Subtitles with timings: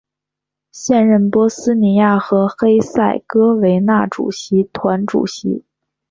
[0.71, 5.63] 现任波斯尼亚和黑塞哥维那主席团主席。